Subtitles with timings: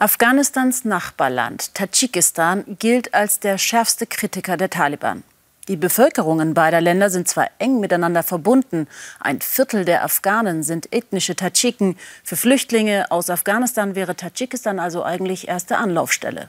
[0.00, 5.24] Afghanistans Nachbarland Tadschikistan gilt als der schärfste Kritiker der Taliban.
[5.68, 8.88] Die Bevölkerungen beider Länder sind zwar eng miteinander verbunden,
[9.20, 11.98] ein Viertel der Afghanen sind ethnische Tadschiken.
[12.24, 16.48] Für Flüchtlinge aus Afghanistan wäre Tadschikistan also eigentlich erste Anlaufstelle.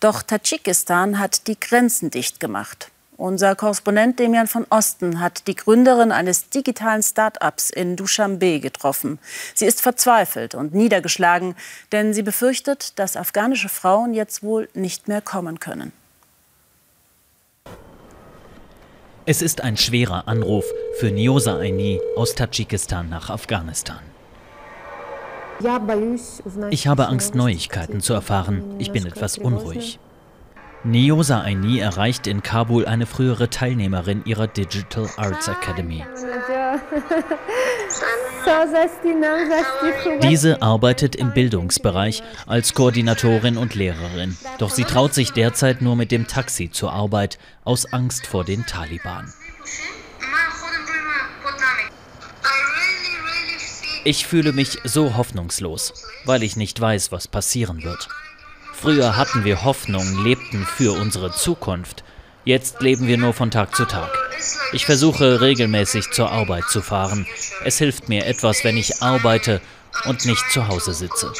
[0.00, 2.90] Doch Tadschikistan hat die Grenzen dicht gemacht.
[3.20, 9.18] Unser Korrespondent Demian von Osten hat die Gründerin eines digitalen Start-ups in Dushanbe getroffen.
[9.54, 11.54] Sie ist verzweifelt und niedergeschlagen,
[11.92, 15.92] denn sie befürchtet, dass afghanische Frauen jetzt wohl nicht mehr kommen können.
[19.26, 20.64] Es ist ein schwerer Anruf
[20.98, 24.00] für Niosa Aini aus Tadschikistan nach Afghanistan.
[26.70, 28.76] Ich habe Angst, Neuigkeiten zu erfahren.
[28.78, 29.98] Ich bin etwas unruhig.
[30.82, 36.04] Niosa Aini erreicht in Kabul eine frühere Teilnehmerin ihrer Digital Arts Academy.
[40.22, 44.38] Diese arbeitet im Bildungsbereich als Koordinatorin und Lehrerin.
[44.58, 48.64] Doch sie traut sich derzeit nur mit dem Taxi zur Arbeit aus Angst vor den
[48.64, 49.30] Taliban.
[54.04, 55.92] Ich fühle mich so hoffnungslos,
[56.24, 58.08] weil ich nicht weiß, was passieren wird.
[58.80, 62.02] Früher hatten wir Hoffnung, lebten für unsere Zukunft.
[62.46, 64.10] Jetzt leben wir nur von Tag zu Tag.
[64.72, 67.26] Ich versuche regelmäßig zur Arbeit zu fahren.
[67.62, 69.60] Es hilft mir etwas, wenn ich arbeite
[70.06, 71.30] und nicht zu Hause sitze.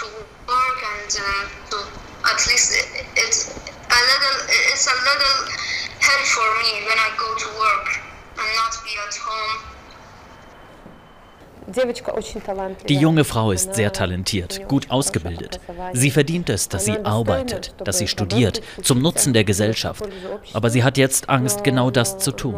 [12.88, 15.60] Die junge Frau ist sehr talentiert, gut ausgebildet.
[15.92, 20.04] Sie verdient es, dass sie arbeitet, dass sie studiert, zum Nutzen der Gesellschaft.
[20.52, 22.56] Aber sie hat jetzt Angst, genau das zu tun.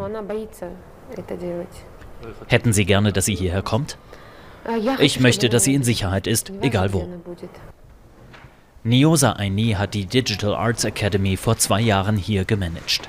[2.46, 3.98] Hätten Sie gerne, dass sie hierher kommt?
[4.98, 7.08] Ich möchte, dass sie in Sicherheit ist, egal wo.
[8.84, 13.08] Niosa Aini hat die Digital Arts Academy vor zwei Jahren hier gemanagt.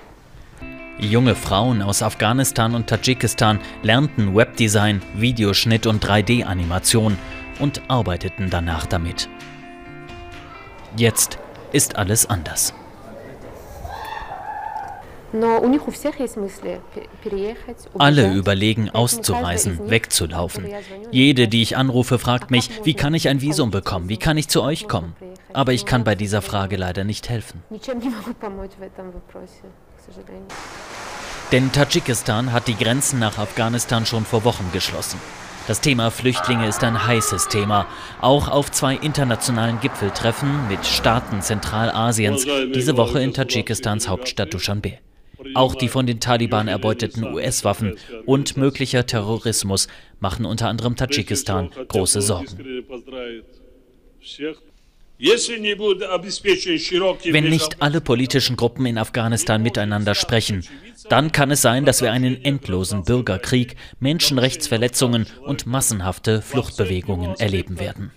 [1.00, 7.18] Junge Frauen aus Afghanistan und Tadschikistan lernten Webdesign, Videoschnitt und 3D-Animation
[7.60, 9.28] und arbeiteten danach damit.
[10.96, 11.40] Jetzt
[11.72, 12.74] ist alles anders.
[17.98, 20.68] Alle überlegen, auszureisen, wegzulaufen.
[21.10, 24.10] Jede, die ich anrufe, fragt mich, wie kann ich ein Visum bekommen?
[24.10, 25.16] Wie kann ich zu euch kommen?
[25.52, 27.64] Aber ich kann bei dieser Frage leider nicht helfen.
[31.52, 35.20] Denn Tadschikistan hat die Grenzen nach Afghanistan schon vor Wochen geschlossen.
[35.68, 37.86] Das Thema Flüchtlinge ist ein heißes Thema.
[38.20, 42.46] Auch auf zwei internationalen Gipfeltreffen mit Staaten Zentralasiens
[42.76, 44.98] diese Woche in Tadschikistans Hauptstadt Duschanbe.
[45.56, 49.88] Auch die von den Taliban erbeuteten US-Waffen und möglicher Terrorismus
[50.20, 52.58] machen unter anderem Tadschikistan große Sorgen.
[57.32, 60.66] Wenn nicht alle politischen Gruppen in Afghanistan miteinander sprechen,
[61.08, 68.12] dann kann es sein, dass wir einen endlosen Bürgerkrieg, Menschenrechtsverletzungen und massenhafte Fluchtbewegungen erleben werden.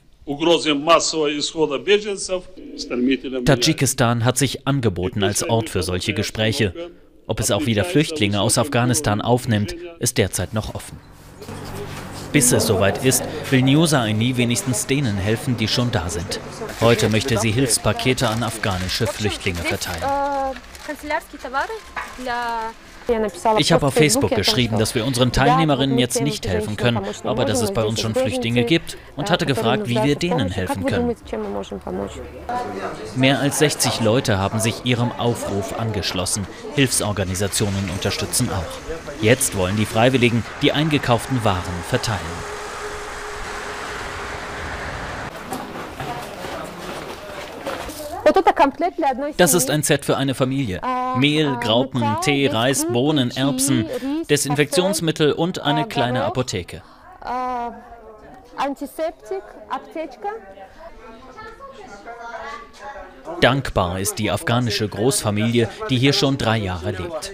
[3.44, 6.90] Tadschikistan hat sich angeboten als Ort für solche Gespräche.
[7.28, 10.98] Ob es auch wieder Flüchtlinge aus Afghanistan aufnimmt, ist derzeit noch offen.
[12.36, 16.38] Bis es soweit ist, will Niosa Aini wenigstens denen helfen, die schon da sind.
[16.82, 20.02] Heute möchte sie Hilfspakete an afghanische Flüchtlinge verteilen.
[23.58, 27.60] Ich habe auf Facebook geschrieben, dass wir unseren Teilnehmerinnen jetzt nicht helfen können, aber dass
[27.60, 31.14] es bei uns schon Flüchtlinge gibt und hatte gefragt, wie wir denen helfen können.
[33.14, 36.46] Mehr als 60 Leute haben sich ihrem Aufruf angeschlossen.
[36.74, 39.22] Hilfsorganisationen unterstützen auch.
[39.22, 42.20] Jetzt wollen die Freiwilligen die eingekauften Waren verteilen.
[49.36, 50.80] Das ist ein Set für eine Familie.
[51.18, 53.86] Mehl, Graupen, Tee, Reis, Bohnen, Erbsen,
[54.28, 56.82] Desinfektionsmittel und eine kleine Apotheke.
[63.40, 67.32] Dankbar ist die afghanische Großfamilie, die hier schon drei Jahre lebt.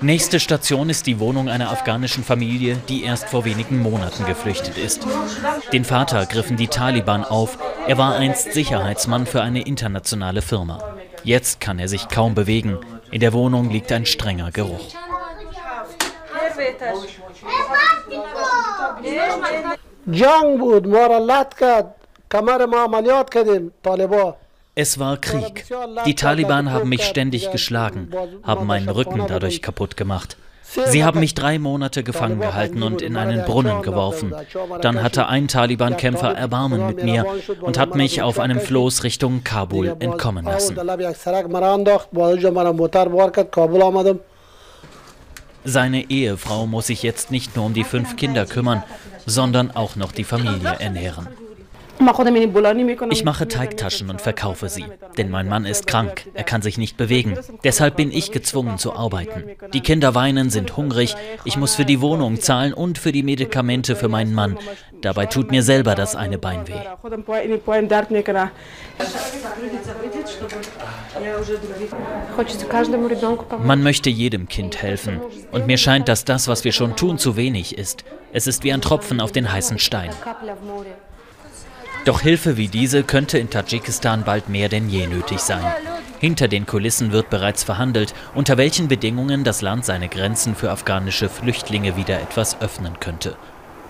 [0.00, 5.04] Nächste Station ist die Wohnung einer afghanischen Familie, die erst vor wenigen Monaten geflüchtet ist.
[5.72, 7.58] Den Vater griffen die Taliban auf.
[7.88, 10.97] Er war einst Sicherheitsmann für eine internationale Firma.
[11.24, 12.78] Jetzt kann er sich kaum bewegen.
[13.10, 14.94] In der Wohnung liegt ein strenger Geruch.
[24.74, 25.64] Es war Krieg.
[26.06, 28.10] Die Taliban haben mich ständig geschlagen,
[28.44, 30.36] haben meinen Rücken dadurch kaputt gemacht.
[30.86, 34.34] Sie haben mich drei Monate gefangen gehalten und in einen Brunnen geworfen.
[34.82, 37.24] Dann hatte ein Taliban-Kämpfer Erbarmen mit mir
[37.60, 40.76] und hat mich auf einem Floß Richtung Kabul entkommen lassen.
[45.64, 48.82] Seine Ehefrau muss sich jetzt nicht nur um die fünf Kinder kümmern,
[49.26, 51.28] sondern auch noch die Familie ernähren.
[53.10, 54.84] Ich mache Teigtaschen und verkaufe sie,
[55.16, 57.36] denn mein Mann ist krank, er kann sich nicht bewegen.
[57.64, 59.44] Deshalb bin ich gezwungen zu arbeiten.
[59.72, 63.96] Die Kinder weinen, sind hungrig, ich muss für die Wohnung zahlen und für die Medikamente
[63.96, 64.58] für meinen Mann.
[65.00, 66.72] Dabei tut mir selber das eine Bein weh.
[73.62, 75.20] Man möchte jedem Kind helfen.
[75.52, 78.04] Und mir scheint, dass das, was wir schon tun, zu wenig ist.
[78.32, 80.10] Es ist wie ein Tropfen auf den heißen Stein.
[82.04, 85.64] Doch Hilfe wie diese könnte in Tadschikistan bald mehr denn je nötig sein.
[86.18, 91.28] Hinter den Kulissen wird bereits verhandelt, unter welchen Bedingungen das Land seine Grenzen für afghanische
[91.28, 93.36] Flüchtlinge wieder etwas öffnen könnte.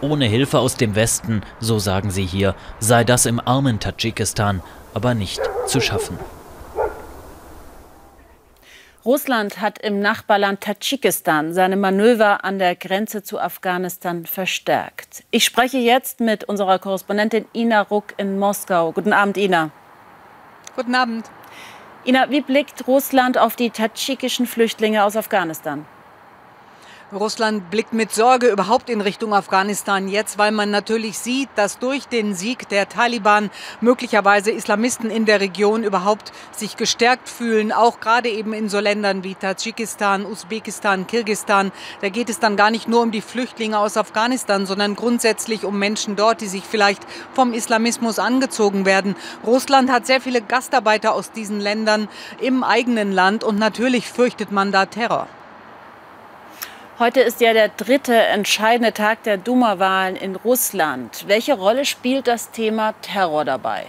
[0.00, 4.62] Ohne Hilfe aus dem Westen, so sagen sie hier, sei das im armen Tadschikistan
[4.94, 6.18] aber nicht zu schaffen.
[9.08, 15.24] Russland hat im Nachbarland Tadschikistan seine Manöver an der Grenze zu Afghanistan verstärkt.
[15.30, 18.92] Ich spreche jetzt mit unserer Korrespondentin Ina Ruck in Moskau.
[18.92, 19.70] Guten Abend, Ina.
[20.76, 21.24] Guten Abend.
[22.04, 25.86] Ina, wie blickt Russland auf die tadschikischen Flüchtlinge aus Afghanistan?
[27.10, 32.06] Russland blickt mit Sorge überhaupt in Richtung Afghanistan jetzt, weil man natürlich sieht, dass durch
[32.06, 33.48] den Sieg der Taliban
[33.80, 39.24] möglicherweise Islamisten in der Region überhaupt sich gestärkt fühlen, auch gerade eben in so Ländern
[39.24, 41.72] wie Tadschikistan, Usbekistan, Kirgistan.
[42.02, 45.78] Da geht es dann gar nicht nur um die Flüchtlinge aus Afghanistan, sondern grundsätzlich um
[45.78, 49.16] Menschen dort, die sich vielleicht vom Islamismus angezogen werden.
[49.46, 52.06] Russland hat sehr viele Gastarbeiter aus diesen Ländern
[52.38, 55.26] im eigenen Land und natürlich fürchtet man da Terror.
[57.00, 61.28] Heute ist ja der dritte entscheidende Tag der Duma-Wahlen in Russland.
[61.28, 63.86] Welche Rolle spielt das Thema Terror dabei?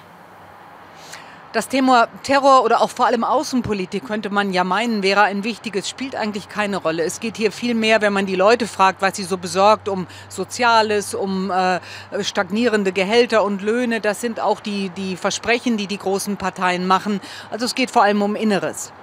[1.51, 5.89] Das Thema Terror oder auch vor allem Außenpolitik könnte man ja meinen, wäre ein wichtiges,
[5.89, 7.01] spielt eigentlich keine Rolle.
[7.01, 10.05] Es geht hier viel mehr, wenn man die Leute fragt, was sie so besorgt, um
[10.27, 11.79] Soziales, um äh,
[12.21, 14.01] stagnierende Gehälter und Löhne.
[14.01, 17.21] Das sind auch die, die Versprechen, die die großen Parteien machen.
[17.49, 18.93] Also es geht vor allem um Inneres.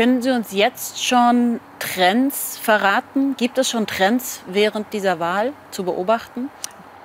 [0.00, 3.36] Können Sie uns jetzt schon Trends verraten?
[3.36, 6.48] Gibt es schon Trends während dieser Wahl zu beobachten?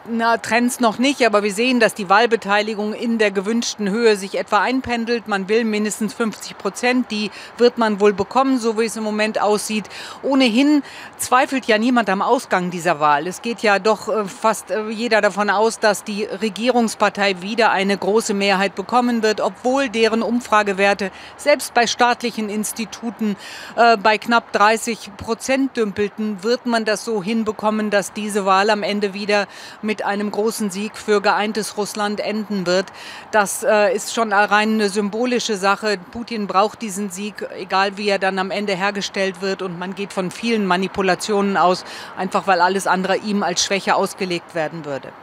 [0.07, 4.38] Na, Trends noch nicht, aber wir sehen, dass die Wahlbeteiligung in der gewünschten Höhe sich
[4.38, 5.28] etwa einpendelt.
[5.28, 7.10] Man will mindestens 50 Prozent.
[7.10, 9.86] Die wird man wohl bekommen, so wie es im Moment aussieht.
[10.22, 10.84] Ohnehin
[11.18, 13.25] zweifelt ja niemand am Ausgang dieser Wahl.
[13.25, 17.98] Es geht ja doch äh, fast äh, jeder davon aus, dass die Regierungspartei wieder eine
[17.98, 23.38] große Mehrheit bekommen wird, obwohl deren Umfragewerte selbst bei staatlichen Instituten
[23.75, 28.84] äh, bei knapp 30 Prozent dümpelten, wird man das so hinbekommen, dass diese Wahl am
[28.84, 29.48] Ende wieder
[29.81, 32.88] mit mit einem großen Sieg für geeintes Russland enden wird.
[33.31, 35.97] Das äh, ist schon rein eine symbolische Sache.
[36.12, 39.62] Putin braucht diesen Sieg, egal wie er dann am Ende hergestellt wird.
[39.62, 41.86] Und man geht von vielen Manipulationen aus,
[42.18, 45.13] einfach weil alles andere ihm als Schwäche ausgelegt werden würde.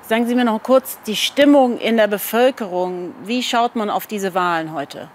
[0.00, 3.14] Sagen Sie mir noch kurz die Stimmung in der Bevölkerung.
[3.22, 5.10] Wie schaut man auf diese Wahlen heute?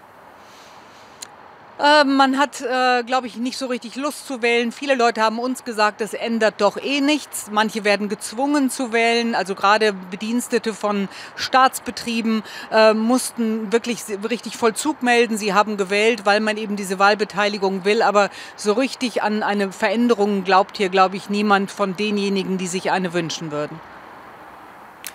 [1.79, 4.71] Äh, man hat, äh, glaube ich, nicht so richtig Lust zu wählen.
[4.71, 7.49] Viele Leute haben uns gesagt, es ändert doch eh nichts.
[7.51, 9.35] Manche werden gezwungen zu wählen.
[9.35, 15.37] Also gerade Bedienstete von Staatsbetrieben äh, mussten wirklich richtig Vollzug melden.
[15.37, 18.01] Sie haben gewählt, weil man eben diese Wahlbeteiligung will.
[18.01, 22.89] Aber so richtig an eine Veränderung glaubt hier, glaube ich, niemand von denjenigen, die sich
[22.89, 23.79] eine wünschen würden.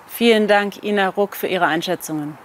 [0.07, 2.39] Vielen Dank, Ina Ruck, für Ihre Einschätzungen.